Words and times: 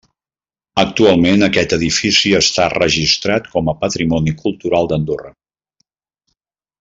Actualment 0.83 1.47
aquest 1.47 1.75
edifici 1.77 2.31
està 2.39 2.67
registrat 2.75 3.51
com 3.57 3.69
a 3.73 3.79
Patrimoni 3.85 4.33
Cultural 4.43 4.89
d'Andorra. 4.93 5.35